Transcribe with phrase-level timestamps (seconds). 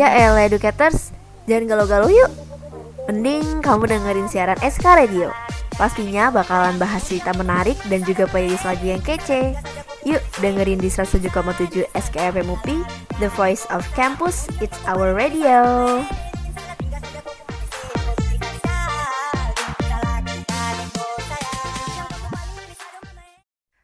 [0.00, 1.12] Ya elah educators,
[1.44, 2.32] jangan galau-galau yuk.
[3.04, 5.28] Mending kamu dengerin siaran SK Radio.
[5.76, 9.52] Pastinya bakalan bahas cerita menarik dan juga playlist lagu yang kece.
[10.08, 12.80] Yuk dengerin di 107,7 SKFM UPI
[13.20, 16.00] The Voice of Campus, It's Our Radio.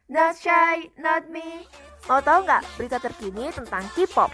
[0.09, 1.69] Not shy, not me.
[2.09, 4.33] Mau tahu nggak berita terkini tentang K-pop?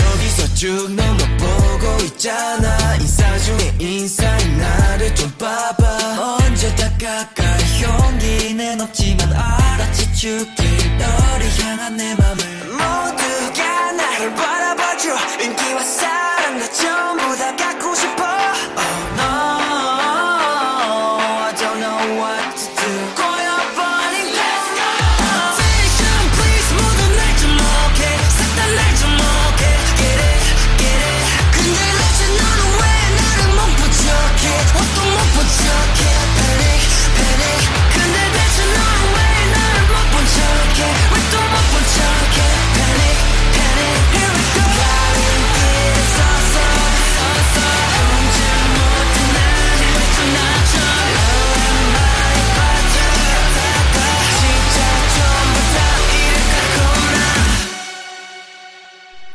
[0.61, 2.95] 쭉 넘어보고 있잖아.
[2.97, 6.37] 인사 중에 인사인 나를 좀 봐봐.
[6.37, 10.63] 언제 다가갈 용기는 없지만 알아채 줄게
[10.99, 12.37] 너를 향한 내 맘을.
[12.73, 15.09] 모두가 나를 바라봐줘.
[15.41, 17.90] 인기와 사랑 나 전부 다 갖고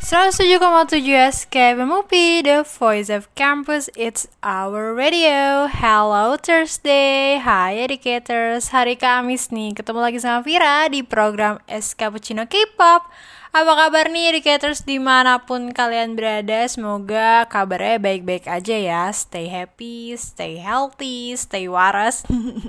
[0.06, 1.02] 107,7
[1.34, 5.66] SKP Mupi, the voice of campus, it's our radio.
[5.66, 8.70] Hello Thursday, hai educators.
[8.70, 13.10] Hari Kamis nih, ketemu lagi sama Vira di program S Cappuccino K-pop.
[13.50, 16.62] Apa kabar nih educators di mana pun kalian berada?
[16.70, 19.10] Semoga kabarnya baik-baik aja ya.
[19.10, 22.22] Stay happy, stay healthy, stay waras.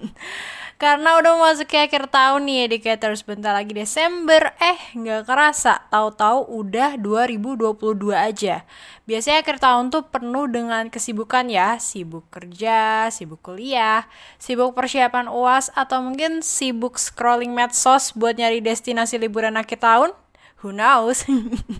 [0.77, 4.53] Karena udah masuk ke akhir tahun nih educators bentar lagi Desember.
[4.61, 5.81] Eh nggak kerasa.
[5.89, 8.61] Tahu-tahu udah 2022 aja.
[9.09, 11.81] Biasanya akhir tahun tuh penuh dengan kesibukan ya.
[11.81, 14.05] Sibuk kerja, sibuk kuliah,
[14.37, 20.13] sibuk persiapan uas Atau mungkin sibuk scrolling medsos buat nyari destinasi liburan akhir tahun.
[20.61, 21.25] Who knows?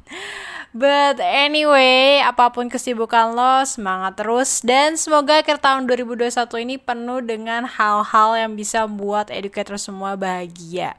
[0.77, 6.29] But anyway, apa pun kesibukan lo, semangat terus dan semoga akhir tahun 2021
[6.69, 10.93] ini penuh dengan hal-hal yang bisa membuat educator semua bahagia.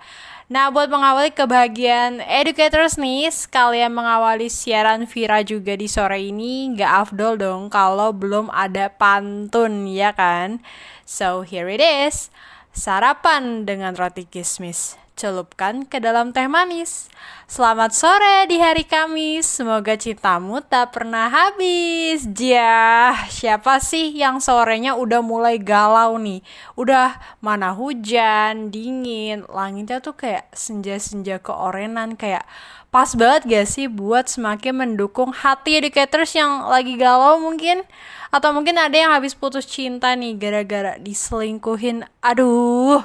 [0.51, 7.15] Nah, buat mengawali kebahagiaan educators nih, sekalian mengawali siaran Vira juga di sore ini, nggak
[7.15, 10.59] afdol dong kalau belum ada pantun, ya kan?
[11.07, 12.35] So, here it is.
[12.75, 17.11] Sarapan dengan roti kismis celupkan ke dalam teh manis.
[17.51, 22.23] Selamat sore di hari Kamis, semoga cintamu tak pernah habis.
[22.31, 26.47] Jah, siapa sih yang sorenya udah mulai galau nih?
[26.79, 32.47] Udah mana hujan, dingin, langitnya tuh kayak senja-senja keorenan kayak
[32.89, 37.83] pas banget gak sih buat semakin mendukung hati educators yang lagi galau mungkin?
[38.29, 42.05] Atau mungkin ada yang habis putus cinta nih gara-gara diselingkuhin.
[42.21, 43.01] Aduh,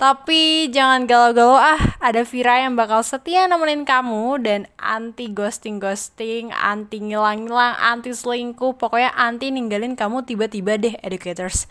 [0.00, 7.04] tapi jangan galau-galau ah, ada Vira yang bakal setia nemenin kamu dan anti ghosting-ghosting, anti
[7.04, 11.68] ngilang-ngilang, anti selingkuh, pokoknya anti ninggalin kamu tiba-tiba deh educators.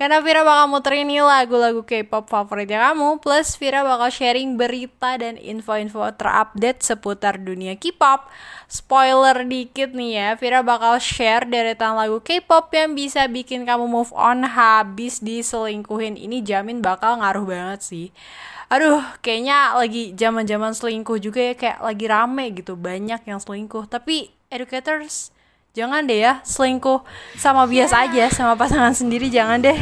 [0.00, 5.36] Karena Vira bakal muterin nih lagu-lagu K-pop favoritnya kamu, plus Vira bakal sharing berita dan
[5.36, 8.32] info-info terupdate seputar dunia K-pop.
[8.72, 14.16] Spoiler dikit nih ya, Vira bakal share deretan lagu K-pop yang bisa bikin kamu move
[14.16, 16.16] on habis diselingkuhin.
[16.16, 18.14] Ini jamin bakal ngaruh banget sih.
[18.70, 23.90] Aduh, kayaknya lagi zaman-zaman selingkuh juga ya kayak lagi rame gitu, banyak yang selingkuh.
[23.90, 25.34] Tapi educators
[25.74, 27.04] jangan deh ya selingkuh
[27.36, 29.78] sama biasa aja sama pasangan sendiri jangan deh.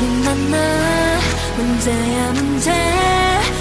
[0.00, 1.20] 생각이 많아
[1.56, 2.72] 문제야 문제.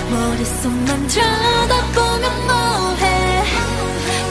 [0.09, 3.43] 머릿속만 쳐다보면 뭐해?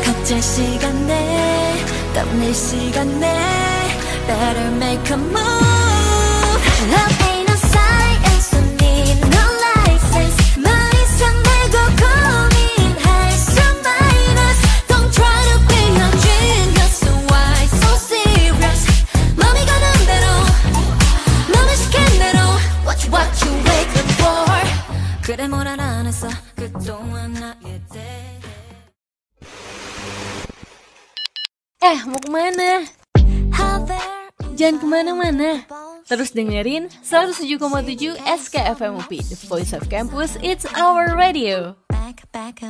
[0.05, 1.85] 각자 시간에
[2.15, 3.37] 땀낼 시간에.
[4.27, 5.39] Better make a move
[31.85, 32.89] Eh, mau ke mana?
[34.57, 35.69] Jangan ke mana-mana.
[36.09, 41.77] Terus dengerin 107,7 SKFM UP The Voice of Campus, It's Our Radio.
[41.93, 42.65] Back, back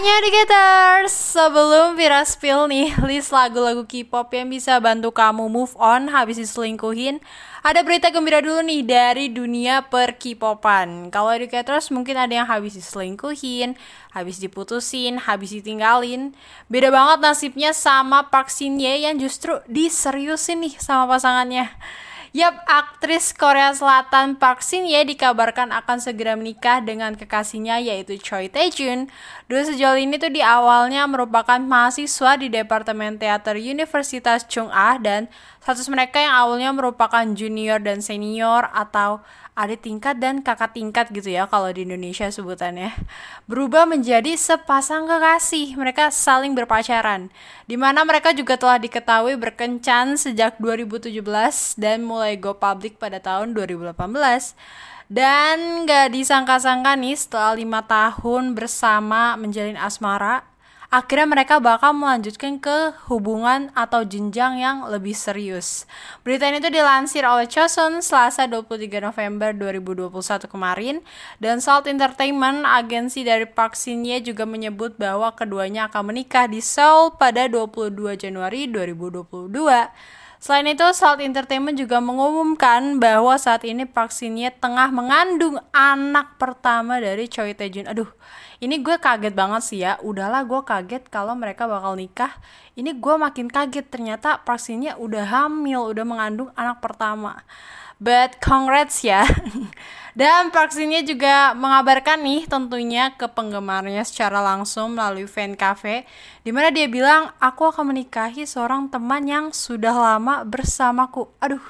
[0.00, 6.40] Annyeonghaseyo Sebelum Vira spill nih list lagu-lagu K-pop yang bisa bantu kamu move on habis
[6.40, 7.20] diselingkuhin.
[7.60, 11.12] Ada berita gembira dulu nih dari dunia per K-popan.
[11.12, 13.76] Kalau educators mungkin ada yang habis diselingkuhin
[14.16, 16.32] Habis diputusin, habis ditinggalin.
[16.72, 21.68] Beda banget nasibnya sama Park Shin Ye yang justru diseriusin nih sama pasangannya
[22.30, 28.46] Yap, aktris Korea Selatan Park Shin Ye dikabarkan akan segera menikah dengan kekasihnya yaitu Choi
[28.46, 29.10] Tae-jun.
[29.50, 35.26] Dua sejauh ini tuh di awalnya merupakan mahasiswa di Departemen Teater Universitas Chung-ah dan
[35.58, 41.30] status mereka yang awalnya merupakan junior dan senior atau adik tingkat dan kakak tingkat gitu
[41.30, 42.94] ya kalau di Indonesia sebutannya.
[43.50, 45.74] Berubah menjadi sepasang kekasih.
[45.78, 47.28] Mereka saling berpacaran
[47.66, 51.14] di mana mereka juga telah diketahui berkencan sejak 2017
[51.78, 53.94] dan mulai go public pada tahun 2018
[55.10, 60.46] dan gak disangka-sangka nih setelah lima tahun bersama menjalin asmara
[60.90, 65.86] akhirnya mereka bakal melanjutkan ke hubungan atau jenjang yang lebih serius.
[66.26, 70.96] Berita ini tuh dilansir oleh Chosun Selasa 23 November 2021 kemarin
[71.38, 76.58] dan Salt Entertainment, agensi dari Park Shin Ye juga menyebut bahwa keduanya akan menikah di
[76.58, 80.19] Seoul pada 22 Januari 2022.
[80.40, 86.40] Selain itu, Salt Entertainment juga mengumumkan bahwa saat ini Park Shin Ye tengah mengandung anak
[86.40, 87.84] pertama dari Choi Tae-jun.
[87.84, 88.08] Aduh,
[88.56, 90.00] ini gue kaget banget sih ya.
[90.00, 92.40] Udahlah gue kaget kalau mereka bakal nikah.
[92.72, 97.44] Ini gue makin kaget ternyata Park Shin Ye udah hamil, udah mengandung anak pertama.
[98.00, 99.28] But congrats ya.
[100.10, 100.50] Dan
[100.90, 106.02] Ye juga mengabarkan nih tentunya ke penggemarnya secara langsung melalui fan cafe
[106.42, 111.30] di mana dia bilang aku akan menikahi seorang teman yang sudah lama bersamaku.
[111.38, 111.62] Aduh,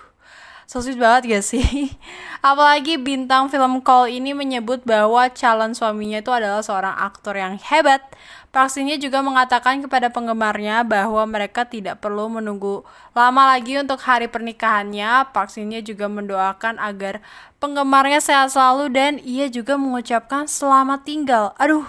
[0.65, 1.93] so banget gak sih?
[2.41, 8.01] Apalagi bintang film Call ini menyebut bahwa calon suaminya itu adalah seorang aktor yang hebat.
[8.51, 12.83] Ye juga mengatakan kepada penggemarnya bahwa mereka tidak perlu menunggu
[13.15, 15.31] lama lagi untuk hari pernikahannya.
[15.71, 17.23] Ye juga mendoakan agar
[17.63, 21.55] penggemarnya sehat selalu dan ia juga mengucapkan selamat tinggal.
[21.63, 21.87] Aduh,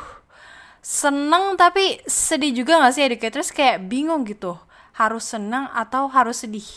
[0.86, 4.54] seneng tapi sedih juga gak sih educators kayak bingung gitu.
[4.94, 6.68] Harus senang atau harus sedih.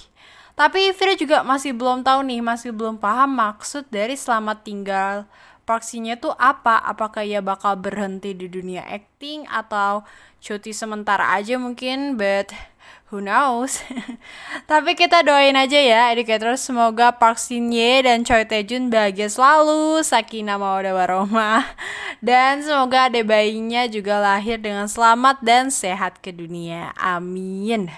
[0.57, 5.29] Tapi Vira juga masih belum tahu nih, masih belum paham maksud dari selamat tinggal
[5.65, 6.77] Proksinya tuh apa?
[6.85, 10.05] Apakah ia bakal berhenti di dunia acting atau
[10.45, 12.21] cuti sementara aja mungkin?
[12.21, 12.53] But
[13.09, 13.81] who knows?
[14.71, 20.05] Tapi kita doain aja ya, educator semoga Park Shin Ye dan Choi Tae-jun bahagia selalu,
[20.05, 21.65] sakinah mawaddah warahmah.
[22.25, 26.97] Dan semoga ade bayinya juga lahir dengan selamat dan sehat ke dunia.
[26.97, 27.93] Amin.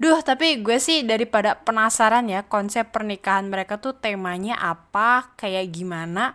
[0.00, 6.34] Duh, tapi gue sih daripada penasaran ya konsep pernikahan mereka tuh temanya apa, kayak gimana.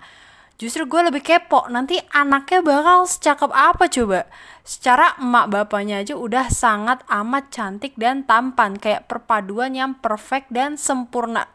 [0.55, 4.23] Justru gue lebih kepo, nanti anaknya bakal secakep apa coba?
[4.63, 10.79] Secara emak bapaknya aja udah sangat amat cantik dan tampan, kayak perpaduan yang perfect dan
[10.79, 11.51] sempurna.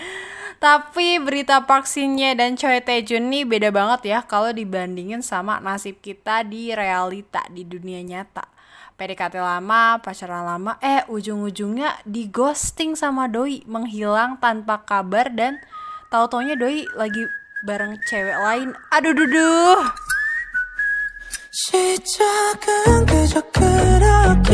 [0.62, 5.98] Tapi berita Ye dan Choi Tae Jun nih beda banget ya kalau dibandingin sama nasib
[5.98, 8.46] kita di realita di dunia nyata.
[8.94, 15.58] PDKT lama, pacaran lama, eh ujung-ujungnya di ghosting sama doi, menghilang tanpa kabar dan
[16.14, 17.26] tahu-taunya doi lagi
[17.63, 18.73] bareng cewek lain.
[18.91, 19.81] Aduh duduh.
[21.51, 24.53] 시작은 그저 그렇게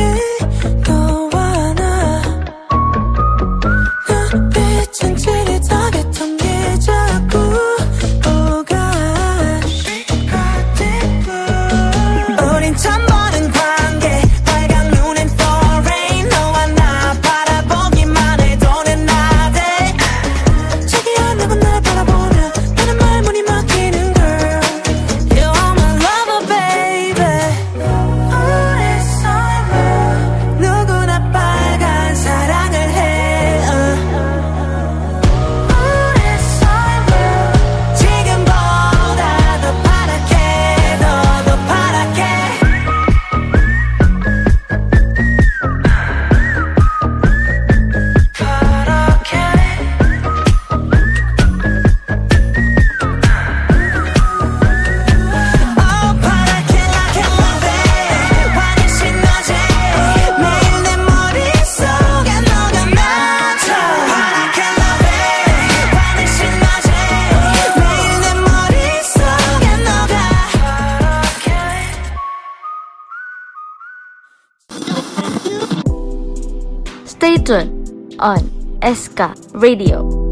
[78.19, 78.51] On
[78.83, 80.28] SK Radio.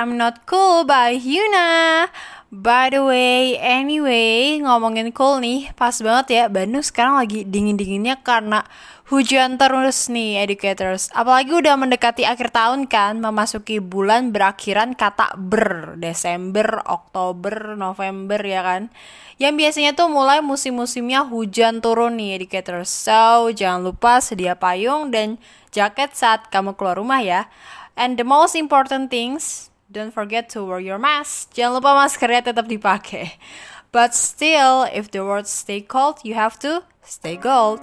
[0.00, 2.08] I'm Not Cool by Yuna.
[2.48, 8.64] By the way, anyway, ngomongin cool nih, pas banget ya, Bandung sekarang lagi dingin-dinginnya karena
[9.12, 11.12] hujan terus nih, educators.
[11.12, 18.64] Apalagi udah mendekati akhir tahun kan, memasuki bulan berakhiran kata ber, Desember, Oktober, November ya
[18.64, 18.88] kan.
[19.36, 22.88] Yang biasanya tuh mulai musim-musimnya hujan turun nih, educators.
[22.88, 25.36] So, jangan lupa sedia payung dan
[25.76, 27.52] jaket saat kamu keluar rumah ya.
[28.00, 31.50] And the most important things, Don't forget to wear your mask.
[31.58, 33.34] Jangan lupa maskernya tetap dipakai.
[33.90, 37.82] But still, if the world stay cold, you have to stay gold.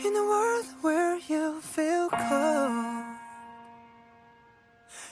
[0.00, 3.04] In a world where you feel cold,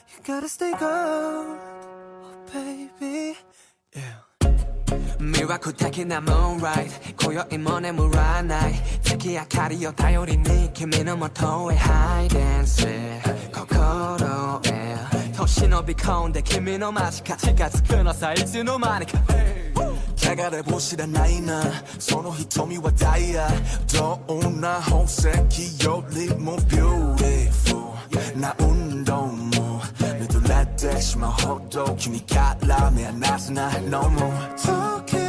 [0.08, 3.36] you gotta stay gold, oh baby.
[3.92, 4.24] Yeah.
[5.20, 6.88] Miracle taking I'm alright.
[9.24, 12.86] 月明かりを頼りに君のもとへハイデンス。
[13.50, 14.98] 心へ
[15.34, 19.18] と忍び込んで君の間近近づくのさいつの間にか。
[20.16, 21.62] 汚れも知らないな。
[21.98, 23.48] その瞳はダイヤ。
[23.94, 25.26] どんな宝石
[25.82, 27.50] よりもビューティ
[28.10, 29.80] フルな運動も。
[30.20, 33.70] 目取られてしまうほど君から目離すな。
[33.88, 35.23] No more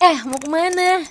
[0.00, 1.04] Eh, mau kemana?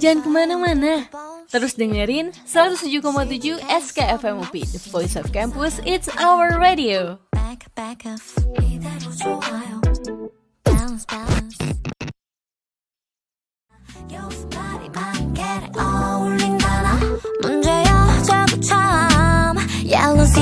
[0.00, 1.04] Jangan kemana-mana.
[1.50, 7.18] Terus dengerin 107,7 SKFM UP, The Voice of Campus, It's Our Radio.
[7.34, 8.22] back back up
[8.62, 9.80] 이대로 좋아요
[10.62, 11.58] balance balance
[14.06, 16.98] 여기까지만 get it 어울린다나
[17.42, 20.40] 문제야 자꾸 참 yellow C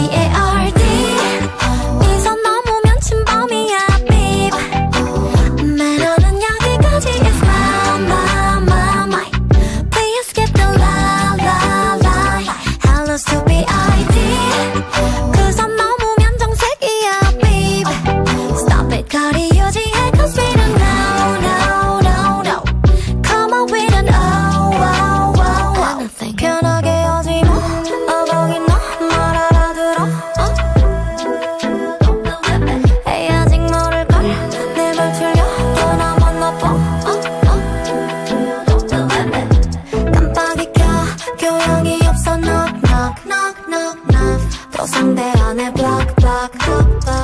[44.83, 46.59] 또 상대 a block block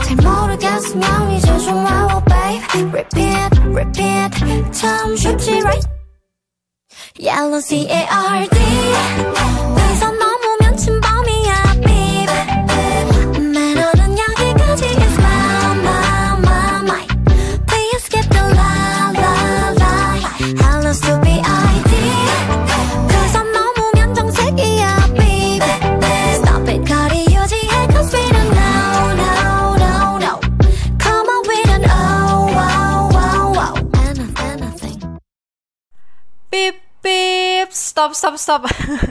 [0.05, 2.63] 잘 모르겠으면 이제 좀 와워 babe.
[2.89, 4.71] Repeat repeat.
[4.71, 5.85] 참 쉽지 right?
[7.19, 8.47] Yellow C A R
[38.37, 38.69] stop stop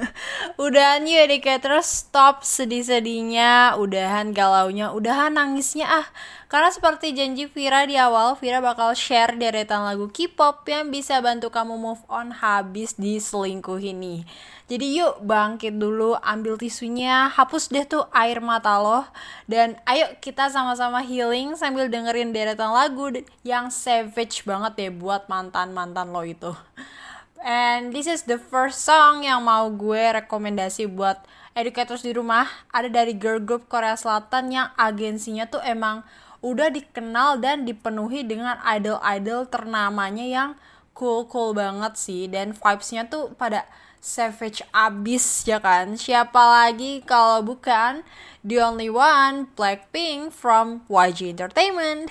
[0.62, 6.06] udahan yuk educator, stop sedih-sedihnya, udahan galaunya, udahan nangisnya ah.
[6.46, 11.50] Karena seperti janji Vira di awal, Vira bakal share deretan lagu K-pop yang bisa bantu
[11.50, 14.22] kamu move on habis diselingkuhi nih.
[14.70, 19.02] Jadi yuk bangkit dulu, ambil tisunya, hapus deh tuh air mata lo
[19.50, 23.10] Dan ayo kita sama-sama healing sambil dengerin deretan lagu
[23.42, 26.54] yang savage banget deh buat mantan-mantan lo itu
[27.38, 31.22] And this is the first song yang mau gue rekomendasi buat
[31.54, 32.50] educators di rumah.
[32.74, 36.02] Ada dari girl group Korea Selatan yang agensinya tuh emang
[36.42, 40.50] udah dikenal dan dipenuhi dengan idol-idol ternamanya yang
[40.98, 42.26] cool-cool banget sih.
[42.26, 43.70] Dan vibes-nya tuh pada
[44.02, 45.94] savage abis ya kan.
[45.94, 48.02] Siapa lagi kalau bukan
[48.42, 52.10] The Only One, Blackpink from YG Entertainment.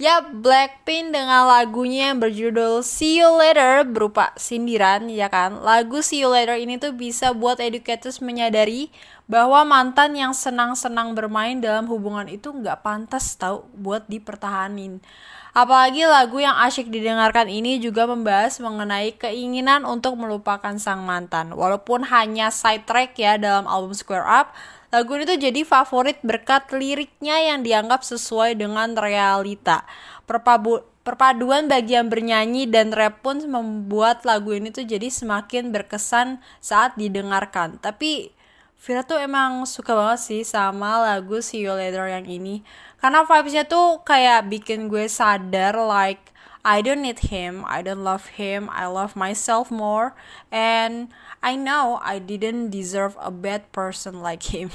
[0.00, 5.60] Yap, Blackpink dengan lagunya yang berjudul See You Later berupa sindiran, ya kan?
[5.60, 8.88] Lagu See You Later ini tuh bisa buat educators menyadari
[9.28, 15.04] bahwa mantan yang senang-senang bermain dalam hubungan itu nggak pantas tau buat dipertahanin.
[15.52, 21.52] Apalagi lagu yang asyik didengarkan ini juga membahas mengenai keinginan untuk melupakan sang mantan.
[21.52, 24.56] Walaupun hanya side track ya dalam album Square Up,
[24.92, 29.88] Lagu ini tuh jadi favorit berkat liriknya yang dianggap sesuai dengan realita.
[30.28, 36.92] Perpabu perpaduan bagian bernyanyi dan rap pun membuat lagu ini tuh jadi semakin berkesan saat
[37.00, 37.80] didengarkan.
[37.80, 38.36] Tapi
[38.82, 42.66] Vira tuh emang suka banget sih sama lagu See You Later yang ini.
[42.98, 46.31] Karena vibesnya tuh kayak bikin gue sadar like
[46.67, 50.15] I don't need him, I don't love him, I love myself more,
[50.51, 51.07] and
[51.41, 54.67] I know I didn't deserve a bad person like him.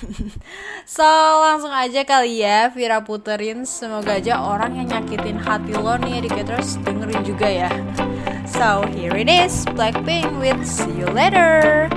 [0.88, 1.04] so
[1.44, 6.80] langsung aja kali ya Vira puterin, semoga aja orang yang nyakitin hati lo nih educators
[6.80, 7.70] dengerin juga ya.
[8.48, 11.92] So here it is, Blackpink with See You Later.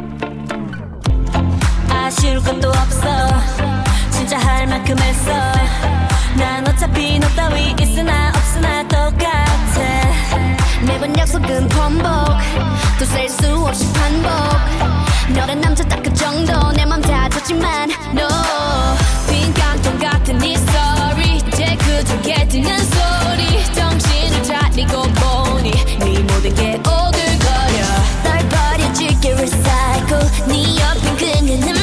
[2.06, 3.08] 아쉬울 것도 없어
[4.12, 5.99] 진짜 할 만큼 했어
[6.41, 9.81] 난 어차피 너 따위 있으나 없으나 똑같아.
[10.87, 12.05] 매번 약속은 번복
[12.99, 14.31] 또 셀 수 없이 반복.
[15.35, 18.27] 너란 남자 딱 그 정도 내 맘다 줬지만 no.
[19.29, 23.65] 빈 깡통 같은 네 story 이제 그저께 듣는 소리.
[23.75, 27.79] 정신을 차리고 보니 네 모든 게 오글거려.
[28.25, 30.31] 널 버려줄게 recycle.
[30.49, 31.80] 네 옆엔 그녀는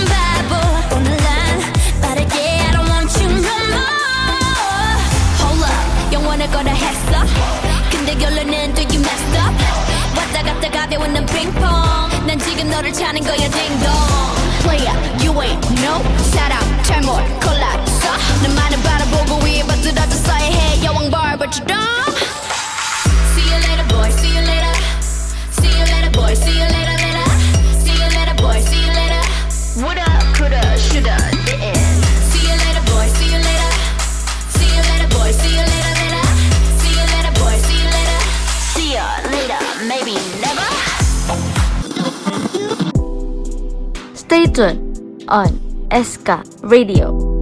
[45.97, 47.36] on SK Radio.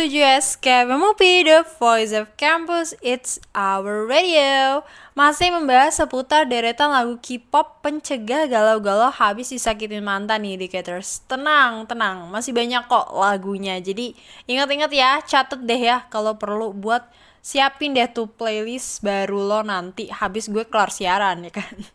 [0.00, 4.80] 107,7 SKBMUP, The Voice of Campus, It's Our Radio.
[5.12, 12.32] Masih membahas seputar deretan lagu K-pop pencegah galau-galau habis disakitin mantan nih Indicators Tenang, tenang,
[12.32, 13.76] masih banyak kok lagunya.
[13.76, 14.16] Jadi
[14.48, 17.04] ingat-ingat ya, catet deh ya kalau perlu buat
[17.44, 21.76] siapin deh tuh playlist baru lo nanti habis gue kelar siaran ya kan?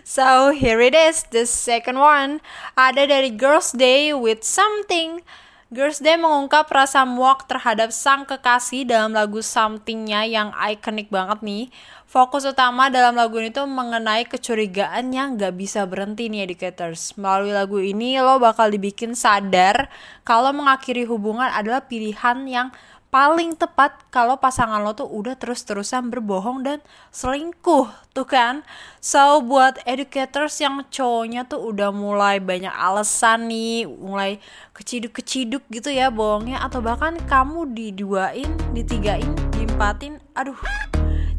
[0.00, 2.40] So here it is, the second one.
[2.72, 5.20] Ada dari Girls Day with Something
[5.70, 11.70] Girls Day mengungkap rasa muak terhadap sang kekasih dalam lagu Something-nya yang ikonik banget nih.
[12.10, 17.14] Fokus utama dalam lagu ini tuh mengenai kecurigaan yang gak bisa berhenti nih educators.
[17.14, 19.86] Melalui lagu ini lo bakal dibikin sadar
[20.26, 22.74] kalau mengakhiri hubungan adalah pilihan yang
[23.15, 26.83] paling tepat kalau pasangan lo tuh udah terus-terusan berbohong dan
[27.15, 28.67] selingkuh tuh kan
[28.99, 34.43] so buat educators yang cowoknya tuh udah mulai banyak alasan nih mulai
[34.75, 40.59] keciduk-keciduk gitu ya bohongnya atau bahkan kamu diduain ditigain diempatin aduh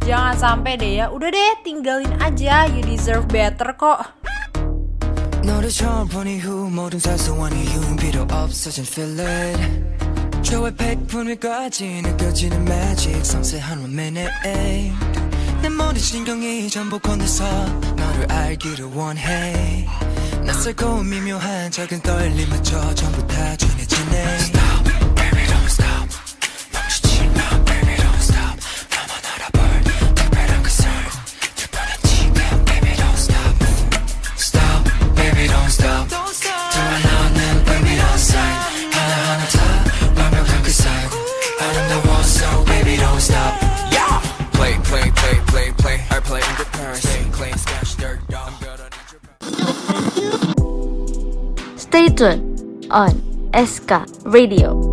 [0.08, 4.16] jangan sampai deh ya udah deh tinggalin aja you deserve better kok
[5.44, 10.09] 너를 처음 본 이후 모든 사소한 이유는 필요 없어진 feeling
[10.43, 13.23] 저의 백분위까지 느껴지는 magic.
[13.23, 14.31] 섬세한 one minute
[15.61, 17.43] 내 모든 신경이 전부 건네서
[17.95, 19.85] 너를 알기를 원해.
[20.43, 24.37] 낯설고 미묘한 작은 떨림마저 전부 다 진해지네
[52.21, 53.17] Stay tuned on
[53.65, 54.90] SK Radio.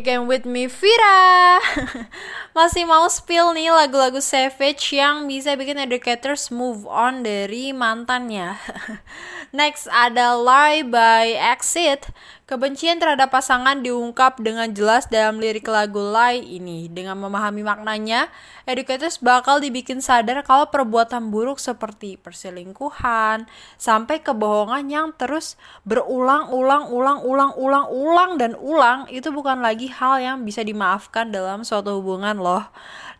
[0.00, 1.60] Again with me Vira.
[2.56, 8.56] Masih mau spill nih lagu-lagu Savage yang bisa bikin educators move on dari mantannya
[9.50, 12.06] Next ada Lie by Exit.
[12.46, 16.86] Kebencian terhadap pasangan diungkap dengan jelas dalam lirik lagu Lie ini.
[16.86, 18.30] Dengan memahami maknanya,
[18.62, 27.54] educators bakal dibikin sadar kalau perbuatan buruk seperti perselingkuhan Sampai kebohongan yang terus berulang-ulang, ulang-ulang,
[27.58, 32.70] ulang-ulang, dan ulang Itu bukan lagi hal yang bisa dimaafkan dalam suatu hubungan loh.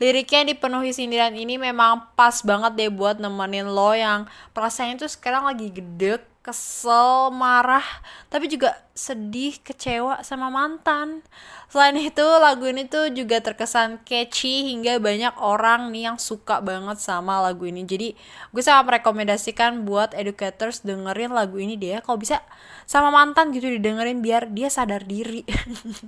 [0.01, 4.25] Liriknya yang dipenuhi sindiran ini memang pas banget deh buat nemenin lo yang
[4.57, 7.85] perasaannya tuh sekarang lagi gede, kesel, marah,
[8.33, 11.21] tapi juga sedih, kecewa sama mantan.
[11.69, 16.97] Selain itu, lagu ini tuh juga terkesan catchy hingga banyak orang nih yang suka banget
[16.99, 17.85] sama lagu ini.
[17.85, 18.17] Jadi,
[18.57, 21.97] gue sangat merekomendasikan buat educators dengerin lagu ini deh.
[21.97, 21.99] ya.
[22.01, 22.41] Kalau bisa
[22.89, 25.45] sama mantan gitu didengerin biar dia sadar diri.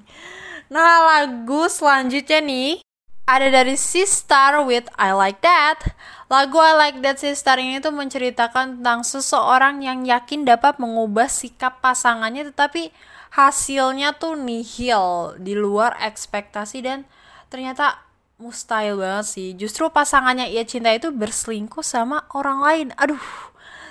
[0.73, 2.81] nah, lagu selanjutnya nih
[3.23, 5.95] ada dari Sistar with I Like That.
[6.27, 11.79] Lagu I Like That Sistar ini tuh menceritakan tentang seseorang yang yakin dapat mengubah sikap
[11.79, 12.91] pasangannya tetapi
[13.33, 17.09] hasilnya tuh nihil di luar ekspektasi dan
[17.49, 18.03] ternyata
[18.43, 19.49] mustahil banget sih.
[19.55, 22.89] Justru pasangannya ia cinta itu berselingkuh sama orang lain.
[22.99, 23.23] Aduh,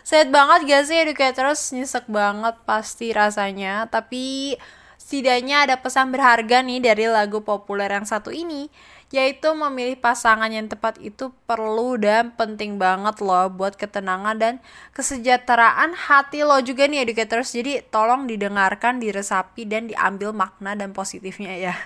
[0.04, 1.72] sad banget gak sih educators?
[1.72, 3.88] Nyesek banget pasti rasanya.
[3.88, 4.60] Tapi
[5.00, 8.68] setidaknya ada pesan berharga nih dari lagu populer yang satu ini
[9.12, 14.54] yaitu memilih pasangan yang tepat itu perlu dan penting banget loh buat ketenangan dan
[14.96, 21.54] kesejahteraan hati lo juga nih educators jadi tolong didengarkan diresapi dan diambil makna dan positifnya
[21.60, 21.76] ya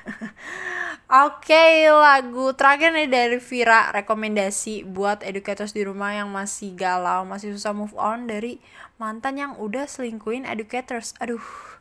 [1.05, 7.53] Oke, lagu terakhir nih dari Vira rekomendasi buat educators di rumah yang masih galau, masih
[7.53, 8.57] susah move on dari
[8.97, 11.13] mantan yang udah selingkuhin educators.
[11.21, 11.74] Aduh.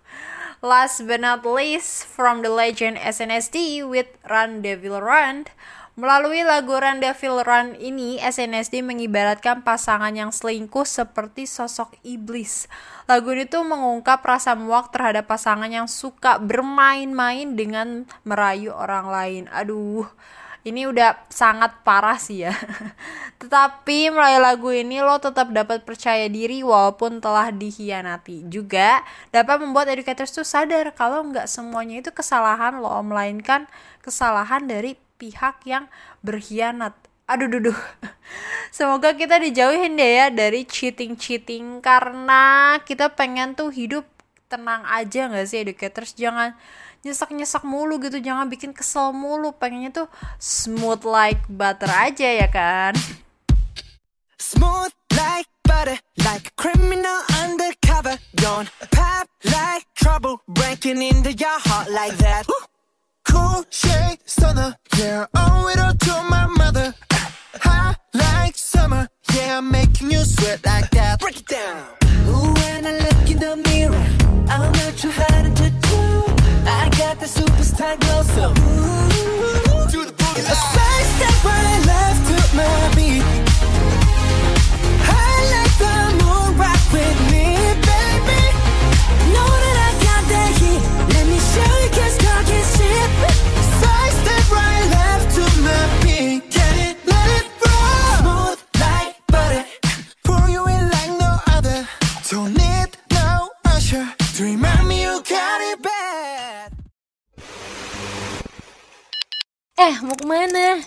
[0.65, 5.45] Last but not least, from the legend SNSD with Run Devil Run.
[5.93, 12.65] Melalui lagu Run Devil Run ini, SNSD mengibaratkan pasangan yang selingkuh seperti sosok iblis.
[13.05, 19.45] Lagu ini tuh mengungkap rasa muak terhadap pasangan yang suka bermain-main dengan merayu orang lain.
[19.53, 20.09] Aduh,
[20.65, 22.57] ini udah sangat parah sih ya.
[23.41, 28.49] Tetapi melalui lagu ini lo tetap dapat percaya diri walaupun telah dikhianati.
[28.49, 33.69] Juga dapat membuat educators tuh sadar kalau nggak semuanya itu kesalahan lo, melainkan
[34.01, 35.85] kesalahan dari pihak yang
[36.25, 36.97] berkhianat.
[37.29, 37.81] Aduh duh duh.
[38.77, 44.09] Semoga kita dijauhin deh ya dari cheating-cheating karena kita pengen tuh hidup
[44.49, 46.55] tenang aja gak sih educators jangan
[47.05, 50.09] nyesek-nyesek mulu gitu jangan bikin kesel mulu pengennya tuh
[50.41, 52.97] smooth like butter aja ya kan
[54.45, 58.19] Smooth like butter, like criminal undercover.
[58.37, 62.47] Don't pop like trouble, breaking into your heart like that.
[63.25, 66.95] Cool shade stunner, yeah, owe it all to my mother.
[67.63, 71.21] Hot like summer, yeah, I'm making you sweat like that.
[71.21, 71.83] Break it down.
[72.29, 74.07] Ooh, when I look in the mirror,
[74.51, 75.84] I'm not too hard to
[77.25, 80.43] the superstar glow, so ooh, do the boogie.
[80.43, 83.54] A side step right left to my beat.
[110.24, 110.80] kemana?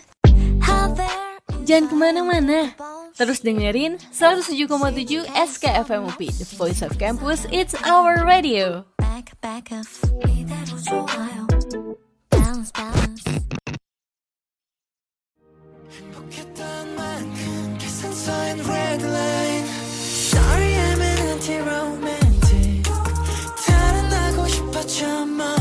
[1.62, 2.72] Jangan kemana-mana.
[3.12, 8.88] Terus dengerin 107,7 SKFM UP, The Voice of Campus, It's Our Radio.
[8.96, 9.86] back back up
[10.26, 11.46] 이대로 좋아요
[12.30, 13.24] balance balance
[15.92, 19.66] 행복했던 만큼 계산서엔 red line
[20.32, 22.82] Sorry I'm an anti-romantic
[23.66, 25.55] 달아나고 싶었죠 멀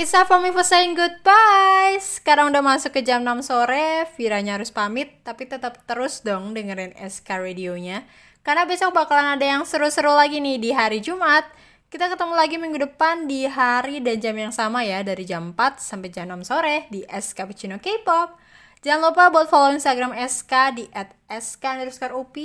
[0.00, 2.00] It's time for me for saying goodbye.
[2.00, 6.96] Sekarang udah masuk ke jam 6 sore, Viranya harus pamit, tapi tetap terus dong dengerin
[6.96, 8.08] SK radionya.
[8.40, 11.44] Karena besok bakalan ada yang seru-seru lagi nih di hari Jumat.
[11.92, 15.76] Kita ketemu lagi minggu depan di hari dan jam yang sama ya, dari jam 4
[15.76, 18.40] sampai jam 6 sore di SK Cappuccino K-pop.
[18.80, 20.88] Jangan lupa buat follow Instagram SK di
[21.28, 22.36] @sk_up.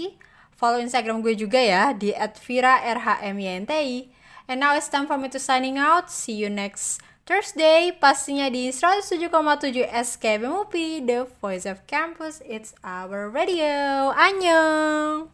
[0.60, 4.12] Follow Instagram gue juga ya di @vira_rhmynti.
[4.52, 6.12] And now it's time for me to signing out.
[6.12, 9.34] See you next Thursday, pastinya di 107,7
[9.90, 10.74] SK BMUP,
[11.10, 14.14] The Voice of Campus, It's Our Radio.
[14.14, 15.34] Annyeong!